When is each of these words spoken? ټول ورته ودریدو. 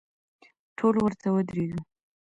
ټول 0.77 0.95
ورته 1.03 1.27
ودریدو. 1.35 1.79